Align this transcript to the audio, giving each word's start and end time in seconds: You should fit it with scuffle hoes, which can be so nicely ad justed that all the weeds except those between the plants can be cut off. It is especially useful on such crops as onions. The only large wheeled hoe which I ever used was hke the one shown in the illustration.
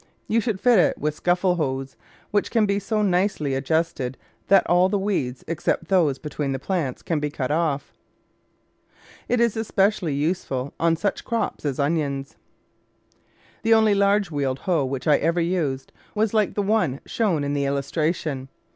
You 0.27 0.41
should 0.41 0.59
fit 0.59 0.79
it 0.79 0.97
with 0.97 1.13
scuffle 1.13 1.57
hoes, 1.57 1.95
which 2.31 2.49
can 2.49 2.65
be 2.65 2.79
so 2.79 3.03
nicely 3.03 3.55
ad 3.55 3.67
justed 3.67 4.15
that 4.47 4.65
all 4.67 4.89
the 4.89 4.97
weeds 4.97 5.43
except 5.47 5.89
those 5.89 6.17
between 6.17 6.53
the 6.53 6.57
plants 6.57 7.03
can 7.03 7.19
be 7.19 7.29
cut 7.29 7.51
off. 7.51 7.93
It 9.29 9.39
is 9.39 9.55
especially 9.55 10.15
useful 10.15 10.73
on 10.79 10.95
such 10.95 11.23
crops 11.23 11.65
as 11.65 11.77
onions. 11.79 12.35
The 13.61 13.75
only 13.75 13.93
large 13.93 14.31
wheeled 14.31 14.57
hoe 14.65 14.85
which 14.85 15.05
I 15.07 15.17
ever 15.17 15.39
used 15.39 15.91
was 16.15 16.31
hke 16.31 16.55
the 16.55 16.63
one 16.63 16.99
shown 17.05 17.43
in 17.43 17.53
the 17.53 17.65
illustration. 17.65 18.49